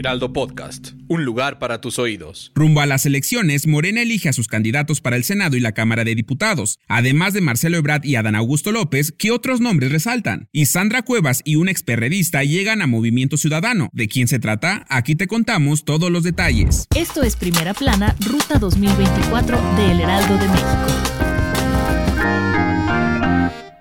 Heraldo 0.00 0.32
Podcast, 0.32 0.92
un 1.08 1.26
lugar 1.26 1.58
para 1.58 1.82
tus 1.82 1.98
oídos. 1.98 2.52
Rumbo 2.54 2.80
a 2.80 2.86
las 2.86 3.04
elecciones, 3.04 3.66
Morena 3.66 4.00
elige 4.00 4.30
a 4.30 4.32
sus 4.32 4.48
candidatos 4.48 5.02
para 5.02 5.16
el 5.16 5.24
Senado 5.24 5.58
y 5.58 5.60
la 5.60 5.72
Cámara 5.72 6.04
de 6.04 6.14
Diputados. 6.14 6.78
Además 6.88 7.34
de 7.34 7.42
Marcelo 7.42 7.76
Ebrard 7.76 8.06
y 8.06 8.16
Adán 8.16 8.34
Augusto 8.34 8.72
López, 8.72 9.12
¿qué 9.12 9.30
otros 9.30 9.60
nombres 9.60 9.92
resaltan? 9.92 10.48
Y 10.52 10.66
Sandra 10.66 11.02
Cuevas 11.02 11.42
y 11.44 11.56
un 11.56 11.68
experredista 11.68 12.42
llegan 12.44 12.80
a 12.80 12.86
Movimiento 12.86 13.36
Ciudadano. 13.36 13.90
¿De 13.92 14.08
quién 14.08 14.26
se 14.26 14.38
trata? 14.38 14.86
Aquí 14.88 15.16
te 15.16 15.26
contamos 15.26 15.84
todos 15.84 16.10
los 16.10 16.24
detalles. 16.24 16.86
Esto 16.96 17.22
es 17.22 17.36
Primera 17.36 17.74
Plana, 17.74 18.16
Ruta 18.20 18.58
2024 18.58 19.76
de 19.76 19.92
El 19.92 20.00
Heraldo 20.00 20.38
de 20.38 20.48
México 20.48 21.10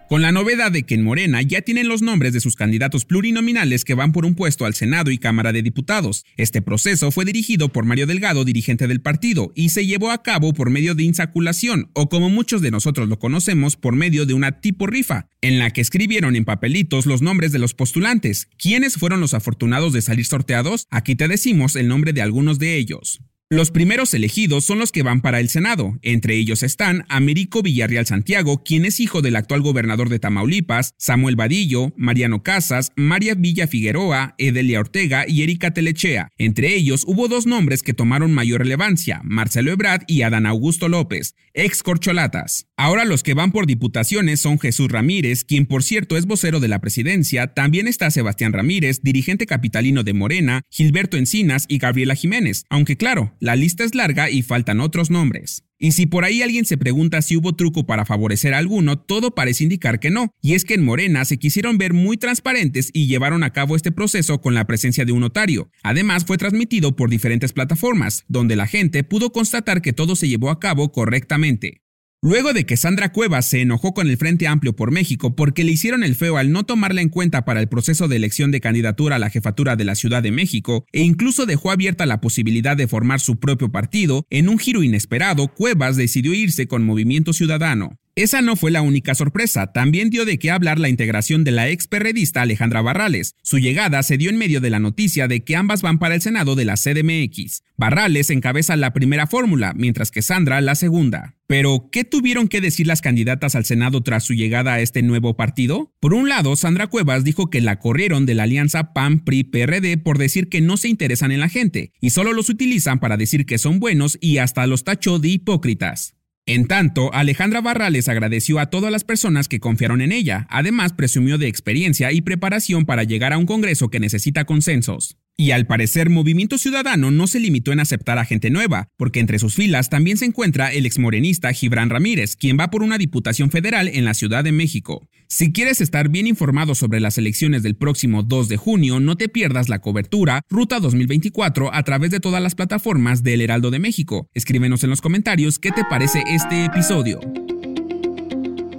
con 0.09 0.23
la 0.23 0.31
novedad 0.31 0.72
de 0.72 0.84
que 0.84 0.95
en 0.95 1.04
Morena 1.04 1.44
ya 1.44 1.62
tienen 1.62 1.88
los 1.88 2.02
nombres 2.02 2.34
de 2.34 2.40
sus 2.40 2.55
candidatos 2.55 3.05
plurinominales 3.05 3.86
que 3.86 3.94
van 3.94 4.12
por 4.12 4.26
un 4.26 4.34
puesto 4.34 4.66
al 4.66 4.73
Senado 4.73 5.11
y 5.11 5.20
Cámara 5.20 5.53
de 5.53 5.61
Diputados. 5.61 6.25
Este 6.36 6.64
proceso 6.64 7.11
fue 7.11 7.25
dirigido 7.25 7.70
por 7.70 7.86
Mario 7.86 8.08
Delgado, 8.08 8.44
dirigente 8.44 8.88
del 8.88 9.02
partido, 9.02 9.52
y 9.53 9.70
se 9.70 9.86
llevó 9.86 10.09
a 10.09 10.23
cabo 10.23 10.52
por 10.53 10.72
medio 10.72 10.95
de 10.95 11.03
insaculación, 11.03 11.92
o 11.94 12.09
como 12.09 12.31
muchos 12.31 12.64
de 12.64 12.72
nosotros 12.72 13.08
lo 13.08 13.20
conocemos, 13.20 13.75
por 13.75 13.95
medio 13.95 14.25
de 14.25 14.33
una 14.33 14.59
tipo 14.61 14.88
rifa, 14.88 15.28
en 15.42 15.59
la 15.59 15.70
que 15.70 15.81
escribieron 15.81 16.36
en 16.36 16.44
papelitos 16.44 17.05
los 17.05 17.22
nombres 17.22 17.52
de 17.52 17.59
los 17.59 17.76
postulantes. 17.76 18.50
¿Quiénes 18.58 18.95
fueron 18.95 19.22
los 19.22 19.36
afortunados 19.36 19.94
de 19.94 20.02
salir 20.02 20.26
sorteados? 20.26 20.88
Aquí 20.89 21.16
te 21.16 21.28
decimos 21.28 21.76
el 21.76 21.88
nombre 21.88 22.14
de 22.14 22.23
algunos 22.23 22.58
de 22.58 22.78
ellos. 22.78 23.22
Los 23.52 23.72
primeros 23.72 24.14
elegidos 24.14 24.64
son 24.64 24.78
los 24.78 24.92
que 24.92 25.02
van 25.02 25.22
para 25.22 25.39
el 25.39 25.50
Senado. 25.50 25.97
Entre 26.03 26.36
ellos 26.36 26.61
están 26.61 27.08
Américo 27.09 27.64
Villarreal 27.64 28.05
Santiago, 28.05 28.64
quien 28.64 28.86
es 28.86 29.00
hijo 29.00 29.23
del 29.23 29.36
actual 29.36 29.61
gobernador 29.61 30.08
de 30.09 30.19
Tamaulipas, 30.19 30.94
Samuel 31.00 31.36
Vadillo, 31.36 31.92
Mariano 31.97 32.44
Casas, 32.44 32.92
María 32.95 33.33
Villa 33.33 33.66
Figueroa, 33.66 34.36
Edelia 34.38 34.80
Ortega 34.80 35.25
y 35.27 35.42
Erika 35.42 35.73
Telechea. 35.73 36.30
Entre 36.38 36.75
ellos 36.75 37.05
hubo 37.08 37.27
dos 37.27 37.47
nombres 37.47 37.81
que 37.81 37.95
tomaron 37.95 38.36
mayor 38.36 38.59
relevancia, 38.59 39.20
Marcelo 39.23 39.72
Ebrard 39.72 40.03
y 40.05 40.22
Adán 40.22 40.45
Augusto 40.45 40.88
López, 40.88 41.33
ex 41.55 41.81
corcholatas. 41.81 42.67
Ahora 42.77 43.03
los 43.03 43.23
que 43.23 43.33
van 43.33 43.52
por 43.52 43.66
diputaciones 43.66 44.39
son 44.39 44.59
Jesús 44.59 44.89
Ramírez, 44.89 45.44
quien 45.44 45.66
por 45.66 45.81
cierto 45.81 46.17
es 46.17 46.27
vocero 46.27 46.59
de 46.59 46.67
la 46.67 46.81
presidencia, 46.81 47.47
también 47.47 47.88
está 47.88 48.11
Sebastián 48.11 48.53
Ramírez, 48.53 49.02
dirigente 49.02 49.47
capitalino 49.47 50.03
de 50.03 50.14
Morena, 50.14 50.61
Gilberto 50.70 51.17
Encinas 51.17 51.66
y 51.67 51.80
Gabriela 51.80 52.14
Jiménez, 52.14 52.66
aunque 52.70 52.95
claro, 52.95 53.36
la 53.40 53.56
lista 53.56 53.84
es 53.84 53.95
larga 53.95 54.30
y 54.30 54.42
faltan 54.42 54.80
otros 54.80 55.09
nombres. 55.09 55.64
Y 55.82 55.94
si 55.94 56.06
por 56.06 56.26
ahí 56.26 56.42
alguien 56.42 56.66
se 56.66 56.78
pregunta 56.78 57.22
si 57.22 57.38
hubo 57.38 57.56
truco 57.56 57.86
para 57.86 58.06
favorecer 58.06 58.54
a 58.54 58.58
alguno, 58.58 59.00
todo 59.00 59.34
parece 59.34 59.64
indicar 59.64 60.02
que 60.02 60.09
no. 60.09 60.34
Y 60.42 60.56
es 60.56 60.66
que 60.66 60.73
en 60.73 60.84
Morena 60.84 61.23
se 61.23 61.40
quisieron 61.40 61.78
ver 61.78 61.94
muy 61.94 62.17
transparentes 62.17 62.90
y 62.94 63.08
llevaron 63.08 63.44
a 63.44 63.54
cabo 63.54 63.78
este 63.78 63.94
proceso 63.94 64.42
con 64.42 64.54
la 64.54 64.67
presencia 64.67 65.06
de 65.06 65.14
un 65.14 65.22
notario. 65.22 65.72
Además 65.82 66.26
fue 66.26 66.38
transmitido 66.38 66.98
por 66.98 67.10
diferentes 67.10 67.54
plataformas, 67.54 68.26
donde 68.28 68.58
la 68.58 68.67
gente 68.67 69.05
pudo 69.05 69.32
constatar 69.32 69.82
que 69.82 69.94
todo 69.94 70.17
se 70.17 70.28
llevó 70.28 70.49
a 70.49 70.60
cabo 70.60 70.92
correctamente. 70.92 71.82
Luego 72.21 72.52
de 72.52 72.65
que 72.65 72.75
Sandra 72.75 73.13
Cuevas 73.13 73.45
se 73.45 73.61
enojó 73.61 73.93
con 73.93 74.09
el 74.09 74.17
Frente 74.17 74.45
Amplio 74.45 74.75
por 74.75 74.91
México 74.91 75.37
porque 75.37 75.63
le 75.63 75.71
hicieron 75.71 76.03
el 76.03 76.15
feo 76.15 76.35
al 76.35 76.52
no 76.52 76.63
tomarla 76.63 77.02
en 77.02 77.07
cuenta 77.07 77.45
para 77.45 77.61
el 77.61 77.69
proceso 77.69 78.09
de 78.09 78.17
elección 78.17 78.52
de 78.52 78.59
candidatura 78.59 79.15
a 79.15 79.19
la 79.19 79.30
jefatura 79.30 79.77
de 79.77 79.85
la 79.85 79.95
Ciudad 79.95 80.21
de 80.21 80.33
México 80.33 80.85
e 80.91 81.02
incluso 81.02 81.45
dejó 81.45 81.71
abierta 81.71 82.05
la 82.05 82.19
posibilidad 82.19 82.75
de 82.75 82.89
formar 82.89 83.21
su 83.21 83.39
propio 83.39 83.71
partido, 83.71 84.25
en 84.30 84.49
un 84.49 84.59
giro 84.59 84.83
inesperado, 84.83 85.47
Cuevas 85.47 85.95
decidió 85.95 86.33
irse 86.33 86.67
con 86.67 86.83
Movimiento 86.83 87.31
Ciudadano. 87.31 87.98
Esa 88.19 88.41
no 88.41 88.57
fue 88.57 88.69
la 88.69 88.81
única 88.81 89.15
sorpresa, 89.15 89.67
también 89.67 90.09
dio 90.09 90.25
de 90.25 90.37
qué 90.37 90.52
hablar 90.52 90.77
la 90.77 90.89
integración 90.89 91.45
de 91.45 91.52
la 91.52 91.69
ex 91.69 91.87
perredista 91.87 92.41
Alejandra 92.41 92.81
Barrales. 92.81 93.33
Su 93.43 93.59
llegada 93.59 94.03
se 94.03 94.17
dio 94.17 94.30
en 94.30 94.37
medio 94.37 94.59
de 94.59 94.69
la 94.69 94.80
noticia 94.80 95.30
de 95.30 95.45
que 95.45 95.55
ambas 95.55 95.81
van 95.81 95.99
para 95.99 96.15
el 96.15 96.21
Senado 96.21 96.55
de 96.55 96.65
la 96.65 96.75
CDMX. 96.75 97.63
Barrales 97.77 98.30
encabeza 98.30 98.75
la 98.75 98.91
primera 98.91 99.25
fórmula, 99.25 99.71
mientras 99.73 100.11
que 100.11 100.21
Sandra 100.21 100.59
la 100.59 100.75
segunda. 100.75 101.37
Pero, 101.47 101.87
¿qué 101.93 102.03
tuvieron 102.03 102.49
que 102.49 102.59
decir 102.59 102.87
las 102.87 102.99
candidatas 102.99 103.55
al 103.55 103.63
Senado 103.63 104.02
tras 104.02 104.25
su 104.25 104.33
llegada 104.33 104.73
a 104.73 104.81
este 104.81 105.01
nuevo 105.01 105.37
partido? 105.37 105.95
Por 106.01 106.13
un 106.13 106.27
lado, 106.27 106.57
Sandra 106.57 106.87
Cuevas 106.87 107.23
dijo 107.23 107.49
que 107.49 107.61
la 107.61 107.80
corrieron 107.80 108.25
de 108.25 108.36
la 108.36 108.43
alianza 108.43 108.91
PAN-PRI-PRD 108.91 109.97
por 109.97 110.17
decir 110.17 110.49
que 110.49 110.59
no 110.59 110.75
se 110.75 110.89
interesan 110.89 111.31
en 111.31 111.39
la 111.39 111.47
gente 111.47 111.93
y 112.01 112.09
solo 112.09 112.33
los 112.33 112.49
utilizan 112.49 112.99
para 112.99 113.15
decir 113.15 113.45
que 113.45 113.57
son 113.57 113.80
buenos 113.80 114.17
y 114.19 114.39
hasta 114.39 114.67
los 114.67 114.83
tachó 114.83 115.19
de 115.19 115.30
hipócritas. 115.30 116.18
En 116.49 116.65
tanto, 116.65 117.14
Alejandra 117.14 117.61
Barrales 117.61 118.08
agradeció 118.08 118.58
a 118.58 118.71
todas 118.71 118.92
las 118.92 119.04
personas 119.04 119.48
que 119.48 119.60
confiaron 119.60 120.02
en 120.02 120.11
ella, 120.11 120.48
además 120.49 120.93
presumió 120.93 121.37
de 121.37 121.48
experiencia 121.48 122.11
y 122.11 122.21
preparación 122.21 122.86
para 122.86 123.04
llegar 123.04 123.33
a 123.33 123.37
un 123.37 123.45
Congreso 123.45 123.89
que 123.89 123.99
necesita 123.99 124.45
consensos. 124.45 125.15
Y 125.37 125.52
al 125.52 125.67
parecer, 125.67 126.10
Movimiento 126.10 126.58
Ciudadano 126.58 127.11
no 127.11 127.27
se 127.27 127.39
limitó 127.39 127.71
en 127.71 127.80
aceptar 127.80 128.18
a 128.18 128.25
gente 128.25 128.50
nueva, 128.50 128.88
porque 128.98 129.19
entre 129.19 129.38
sus 129.38 129.54
filas 129.54 129.92
también 129.92 130.18
se 130.18 130.25
encuentra 130.25 130.74
el 130.74 130.88
exmorenista 130.88 131.54
Gibran 131.54 131.92
Ramírez, 131.92 132.36
quien 132.36 132.57
va 132.60 132.71
por 132.71 132.81
una 132.81 132.98
diputación 132.98 133.51
federal 133.51 133.88
en 133.88 134.04
la 134.04 134.16
Ciudad 134.16 134.44
de 134.44 134.51
México. 134.51 135.07
Si 135.31 135.51
quieres 135.51 135.80
estar 135.80 136.10
bien 136.10 136.25
informado 136.25 136.74
sobre 136.74 137.00
las 137.00 137.19
elecciones 137.19 137.62
del 137.62 137.75
próximo 137.75 138.24
2 138.24 138.50
de 138.50 138.57
junio, 138.57 139.00
no 139.00 139.16
te 139.16 139.30
pierdas 139.30 139.69
la 139.69 139.78
cobertura 139.78 140.42
Ruta 140.50 140.80
2024 140.80 141.72
a 141.72 141.84
través 141.84 142.10
de 142.10 142.19
todas 142.19 142.42
las 142.42 142.56
plataformas 142.56 143.22
del 143.22 143.42
Heraldo 143.42 143.69
de 143.69 143.78
México. 143.78 144.28
Escríbenos 144.34 144.84
en 144.84 144.90
los 144.90 145.01
comentarios 145.01 145.60
qué 145.60 145.72
te 145.72 145.84
parece 145.86 146.24
este 146.25 146.66
episodio. 146.66 147.19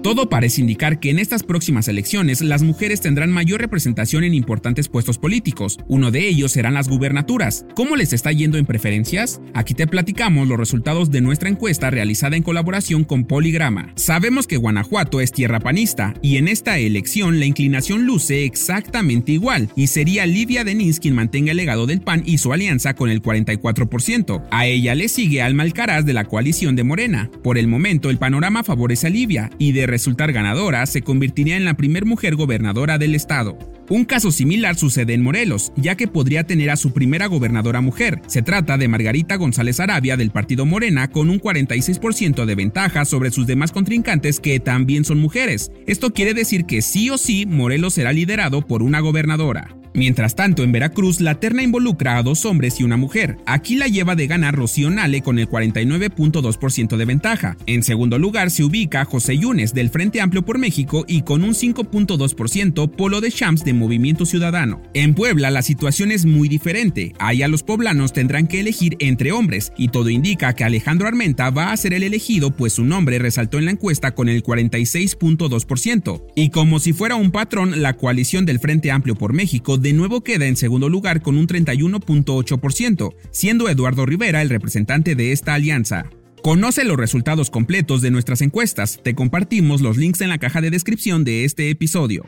Todo 0.02 0.30
parece 0.30 0.62
indicar 0.62 0.98
que 0.98 1.10
en 1.10 1.18
estas 1.18 1.42
próximas 1.42 1.86
elecciones 1.86 2.40
las 2.40 2.62
mujeres 2.62 3.02
tendrán 3.02 3.30
mayor 3.30 3.60
representación 3.60 4.24
en 4.24 4.32
importantes 4.32 4.88
puestos 4.88 5.18
políticos. 5.18 5.78
Uno 5.88 6.10
de 6.10 6.26
ellos 6.26 6.52
serán 6.52 6.72
las 6.72 6.88
gubernaturas. 6.88 7.66
¿Cómo 7.74 7.96
les 7.96 8.14
está 8.14 8.32
yendo 8.32 8.56
en 8.56 8.64
preferencias? 8.64 9.42
Aquí 9.52 9.74
te 9.74 9.86
platicamos 9.86 10.48
los 10.48 10.56
resultados 10.56 11.10
de 11.10 11.20
nuestra 11.20 11.50
encuesta 11.50 11.90
realizada 11.90 12.36
en 12.36 12.42
colaboración 12.42 13.04
con 13.04 13.24
Poligrama. 13.24 13.92
Sabemos 13.94 14.46
que 14.46 14.56
Guanajuato 14.56 15.20
es 15.20 15.32
tierra 15.32 15.60
panista 15.60 16.14
y 16.22 16.38
en 16.38 16.48
esta 16.48 16.78
elección 16.78 17.38
la 17.38 17.44
inclinación 17.44 18.06
luce 18.06 18.46
exactamente 18.46 19.32
igual 19.32 19.68
y 19.76 19.88
sería 19.88 20.24
Livia 20.24 20.64
Denis 20.64 20.98
quien 20.98 21.14
mantenga 21.14 21.50
el 21.50 21.58
legado 21.58 21.86
del 21.86 22.00
PAN 22.00 22.22
y 22.24 22.38
su 22.38 22.54
alianza 22.54 22.94
con 22.94 23.10
el 23.10 23.20
44%. 23.20 24.46
A 24.50 24.66
ella 24.66 24.94
le 24.94 25.10
sigue 25.10 25.42
Alma 25.42 25.64
Alcaraz 25.64 26.06
de 26.06 26.14
la 26.14 26.24
coalición 26.24 26.74
de 26.74 26.84
Morena. 26.84 27.30
Por 27.42 27.58
el 27.58 27.68
momento 27.68 28.08
el 28.08 28.16
panorama 28.16 28.64
favorece 28.64 29.08
a 29.08 29.10
Livia 29.10 29.50
y 29.58 29.72
de 29.72 29.89
resultar 29.90 30.32
ganadora, 30.32 30.86
se 30.86 31.02
convertiría 31.02 31.56
en 31.56 31.64
la 31.64 31.74
primer 31.74 32.06
mujer 32.06 32.36
gobernadora 32.36 32.96
del 32.98 33.14
estado. 33.14 33.58
Un 33.90 34.04
caso 34.04 34.30
similar 34.30 34.76
sucede 34.76 35.14
en 35.14 35.22
Morelos, 35.22 35.72
ya 35.76 35.96
que 35.96 36.06
podría 36.06 36.44
tener 36.44 36.70
a 36.70 36.76
su 36.76 36.92
primera 36.92 37.26
gobernadora 37.26 37.80
mujer. 37.80 38.22
Se 38.28 38.40
trata 38.40 38.78
de 38.78 38.86
Margarita 38.86 39.34
González 39.34 39.80
Arabia 39.80 40.16
del 40.16 40.30
partido 40.30 40.64
Morena 40.64 41.08
con 41.08 41.28
un 41.28 41.40
46% 41.40 42.44
de 42.44 42.54
ventaja 42.54 43.04
sobre 43.04 43.32
sus 43.32 43.48
demás 43.48 43.72
contrincantes 43.72 44.38
que 44.38 44.60
también 44.60 45.04
son 45.04 45.18
mujeres. 45.18 45.72
Esto 45.88 46.12
quiere 46.12 46.34
decir 46.34 46.66
que 46.66 46.82
sí 46.82 47.10
o 47.10 47.18
sí 47.18 47.46
Morelos 47.46 47.94
será 47.94 48.12
liderado 48.12 48.64
por 48.64 48.84
una 48.84 49.00
gobernadora. 49.00 49.79
Mientras 49.92 50.36
tanto, 50.36 50.62
en 50.62 50.72
Veracruz, 50.72 51.20
la 51.20 51.40
terna 51.40 51.62
involucra 51.62 52.16
a 52.16 52.22
dos 52.22 52.44
hombres 52.44 52.80
y 52.80 52.84
una 52.84 52.96
mujer. 52.96 53.36
Aquí 53.46 53.76
la 53.76 53.88
lleva 53.88 54.14
de 54.14 54.26
ganar 54.26 54.54
Rocío 54.54 54.90
Nale 54.90 55.22
con 55.22 55.38
el 55.38 55.48
49.2% 55.48 56.96
de 56.96 57.04
ventaja. 57.04 57.56
En 57.66 57.82
segundo 57.82 58.18
lugar 58.18 58.50
se 58.50 58.64
ubica 58.64 59.04
José 59.04 59.38
Yunes 59.38 59.74
del 59.74 59.90
Frente 59.90 60.20
Amplio 60.20 60.44
por 60.44 60.58
México 60.58 61.04
y 61.08 61.22
con 61.22 61.42
un 61.42 61.54
5.2% 61.54 62.90
Polo 62.90 63.20
de 63.20 63.32
Champs 63.32 63.64
de 63.64 63.72
Movimiento 63.72 64.26
Ciudadano. 64.26 64.80
En 64.94 65.14
Puebla 65.14 65.50
la 65.50 65.62
situación 65.62 66.12
es 66.12 66.24
muy 66.24 66.48
diferente. 66.48 67.14
Allá 67.18 67.48
los 67.48 67.62
poblanos 67.62 68.12
tendrán 68.12 68.46
que 68.46 68.60
elegir 68.60 68.96
entre 69.00 69.32
hombres 69.32 69.72
y 69.76 69.88
todo 69.88 70.08
indica 70.10 70.54
que 70.54 70.64
Alejandro 70.64 71.08
Armenta 71.08 71.50
va 71.50 71.72
a 71.72 71.76
ser 71.76 71.94
el 71.94 72.02
elegido 72.02 72.50
pues 72.52 72.74
su 72.74 72.84
nombre 72.84 73.18
resaltó 73.18 73.58
en 73.58 73.64
la 73.64 73.72
encuesta 73.72 74.14
con 74.14 74.28
el 74.28 74.42
46.2%. 74.42 76.22
Y 76.36 76.50
como 76.50 76.78
si 76.78 76.92
fuera 76.92 77.16
un 77.16 77.30
patrón, 77.30 77.82
la 77.82 77.96
coalición 77.96 78.46
del 78.46 78.60
Frente 78.60 78.90
Amplio 78.90 79.16
por 79.16 79.32
México 79.32 79.79
de 79.80 79.92
nuevo 79.94 80.22
queda 80.22 80.46
en 80.46 80.56
segundo 80.56 80.88
lugar 80.88 81.22
con 81.22 81.38
un 81.38 81.46
31.8%, 81.46 83.14
siendo 83.30 83.68
Eduardo 83.68 84.04
Rivera 84.04 84.42
el 84.42 84.50
representante 84.50 85.14
de 85.14 85.32
esta 85.32 85.54
alianza. 85.54 86.06
Conoce 86.42 86.84
los 86.84 86.96
resultados 86.96 87.50
completos 87.50 88.02
de 88.02 88.10
nuestras 88.10 88.42
encuestas. 88.42 89.00
Te 89.02 89.14
compartimos 89.14 89.80
los 89.80 89.96
links 89.96 90.20
en 90.20 90.28
la 90.28 90.38
caja 90.38 90.60
de 90.60 90.70
descripción 90.70 91.24
de 91.24 91.44
este 91.44 91.70
episodio. 91.70 92.24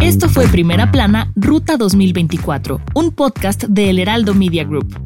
Esto 0.00 0.28
fue 0.28 0.46
Primera 0.48 0.90
Plana, 0.90 1.32
Ruta 1.36 1.76
2024, 1.76 2.80
un 2.94 3.12
podcast 3.12 3.64
de 3.64 3.90
El 3.90 3.98
Heraldo 3.98 4.34
Media 4.34 4.64
Group. 4.64 5.05